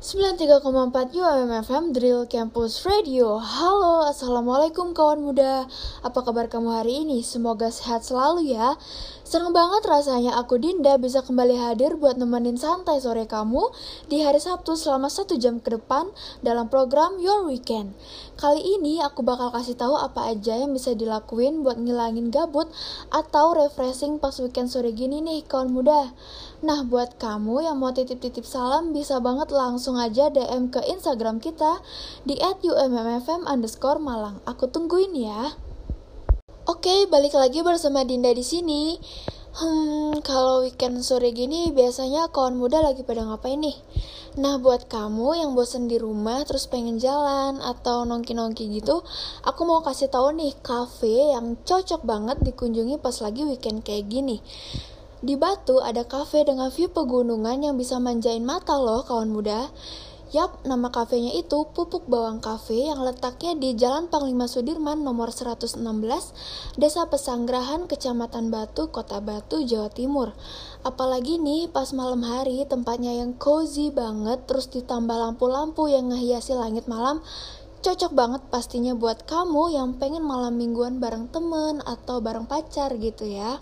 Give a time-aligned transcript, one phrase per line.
[0.00, 3.36] 93,4 UMFM Drill Campus Radio.
[3.36, 5.68] Halo, Assalamualaikum kawan muda.
[6.00, 7.20] Apa kabar kamu hari ini?
[7.20, 8.80] Semoga sehat selalu ya.
[9.30, 13.62] Seneng banget rasanya aku Dinda bisa kembali hadir buat nemenin santai sore kamu
[14.10, 16.10] Di hari Sabtu selama satu jam ke depan
[16.42, 17.92] dalam program Your Weekend.
[18.40, 22.72] Kali ini aku bakal kasih tahu apa aja yang bisa dilakuin buat ngilangin gabut
[23.12, 26.10] Atau refreshing pas weekend sore gini nih kawan muda.
[26.60, 31.82] Nah, buat kamu yang mau titip-titip salam bisa banget langsung aja DM ke Instagram kita
[32.22, 34.38] di @ummfm underscore Malang.
[34.44, 35.56] Aku tungguin ya.
[36.68, 39.00] Oke, balik lagi bersama Dinda di sini.
[39.50, 43.74] Hmm, kalau weekend sore gini biasanya kawan muda lagi pada ngapain nih?
[44.38, 49.02] Nah, buat kamu yang bosen di rumah terus pengen jalan atau nongki-nongki gitu,
[49.42, 54.38] aku mau kasih tahu nih cafe yang cocok banget dikunjungi pas lagi weekend kayak gini.
[55.20, 59.68] Di Batu ada kafe dengan view pegunungan yang bisa manjain mata loh kawan muda.
[60.32, 65.76] Yap, nama kafenya itu Pupuk Bawang Cafe yang letaknya di Jalan Panglima Sudirman nomor 116,
[66.80, 70.32] Desa Pesanggrahan, Kecamatan Batu, Kota Batu, Jawa Timur.
[70.88, 76.88] Apalagi nih pas malam hari tempatnya yang cozy banget terus ditambah lampu-lampu yang ngehiasi langit
[76.88, 77.20] malam
[77.84, 83.28] cocok banget pastinya buat kamu yang pengen malam mingguan bareng temen atau bareng pacar gitu
[83.28, 83.60] ya.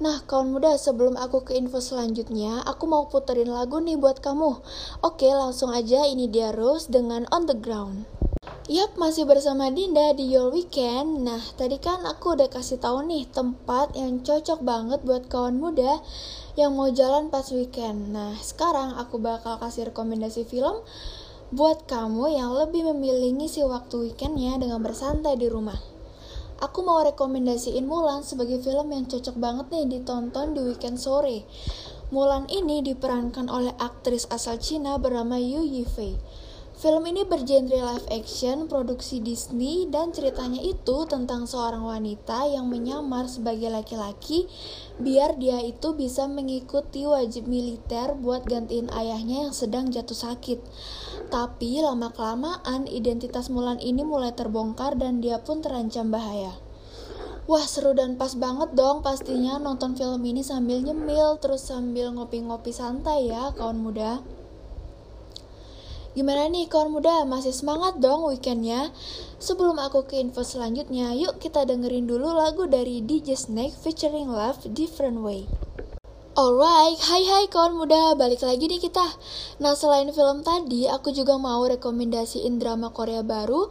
[0.00, 4.64] Nah, kawan muda, sebelum aku ke info selanjutnya, aku mau puterin lagu nih buat kamu.
[5.04, 8.08] Oke, langsung aja ini dia Rose dengan On The Ground.
[8.70, 11.28] Yap, masih bersama Dinda di Your Weekend.
[11.28, 16.00] Nah, tadi kan aku udah kasih tahu nih tempat yang cocok banget buat kawan muda
[16.56, 18.16] yang mau jalan pas weekend.
[18.16, 20.78] Nah, sekarang aku bakal kasih rekomendasi film
[21.52, 25.91] buat kamu yang lebih memilih ngisi waktu weekendnya dengan bersantai di rumah.
[26.62, 31.42] Aku mau rekomendasiin Mulan sebagai film yang cocok banget nih ditonton di weekend sore.
[32.14, 36.14] Mulan ini diperankan oleh aktris asal Cina bernama Yu Yifei.
[36.78, 43.26] Film ini bergenre live action, produksi Disney, dan ceritanya itu tentang seorang wanita yang menyamar
[43.26, 44.46] sebagai laki-laki
[45.02, 50.62] biar dia itu bisa mengikuti wajib militer buat gantiin ayahnya yang sedang jatuh sakit.
[51.32, 56.52] Tapi lama-kelamaan identitas Mulan ini mulai terbongkar dan dia pun terancam bahaya.
[57.48, 62.70] Wah seru dan pas banget dong pastinya nonton film ini sambil nyemil terus sambil ngopi-ngopi
[62.76, 64.20] santai ya kawan muda.
[66.12, 68.92] Gimana nih kawan muda, masih semangat dong weekendnya?
[69.40, 74.60] Sebelum aku ke info selanjutnya, yuk kita dengerin dulu lagu dari DJ Snake featuring Love
[74.76, 75.48] Different Way.
[76.32, 79.04] Alright, hai hai kawan muda, balik lagi nih kita.
[79.60, 83.68] Nah selain film tadi, aku juga mau rekomendasiin drama Korea baru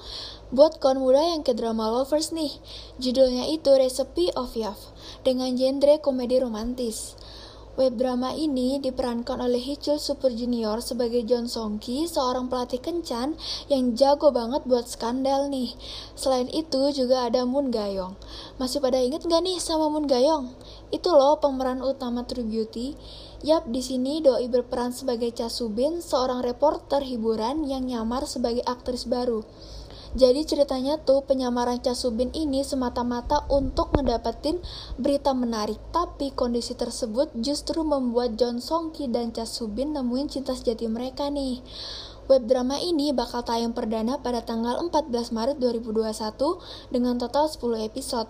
[0.54, 2.54] buat kawan muda yang ke drama lovers nih.
[3.02, 4.94] Judulnya itu Recipe of Love,
[5.26, 7.18] dengan genre komedi romantis.
[7.82, 13.34] Web drama ini diperankan oleh Hichul Super Junior sebagai John Songki, seorang pelatih kencan
[13.74, 15.74] yang jago banget buat skandal nih.
[16.14, 18.14] Selain itu juga ada Moon Gayong.
[18.62, 20.54] Masih pada inget gak nih sama Moon Gayong?
[20.92, 22.94] Itu loh pemeran utama True Beauty.
[23.42, 29.10] Yap, di sini Doi berperan sebagai Cha Subin, seorang reporter hiburan yang nyamar sebagai aktris
[29.10, 29.42] baru.
[30.12, 34.60] Jadi ceritanya tuh penyamaran Casubin ini semata-mata untuk ngedapetin
[35.00, 35.80] berita menarik.
[35.96, 41.64] Tapi kondisi tersebut justru membuat John Songki dan Casubin nemuin cinta sejati mereka nih.
[42.28, 46.12] Web drama ini bakal tayang perdana pada tanggal 14 Maret 2021
[46.92, 48.28] dengan total 10 episode.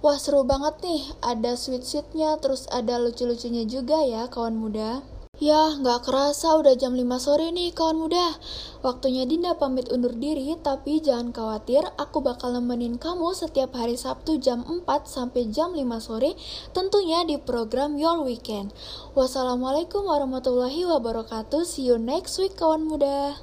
[0.00, 5.04] Wah seru banget nih, ada sweet-sweetnya, terus ada lucu-lucunya juga ya kawan muda.
[5.36, 8.40] Ya, nggak kerasa udah jam 5 sore nih kawan muda.
[8.80, 14.40] Waktunya Dinda pamit undur diri, tapi jangan khawatir, aku bakal nemenin kamu setiap hari Sabtu
[14.40, 16.32] jam 4 sampai jam 5 sore,
[16.72, 18.72] tentunya di program Your Weekend.
[19.12, 21.68] Wassalamualaikum warahmatullahi wabarakatuh.
[21.68, 23.36] See you next week kawan muda.